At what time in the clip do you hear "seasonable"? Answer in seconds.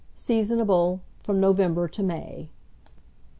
0.15-0.99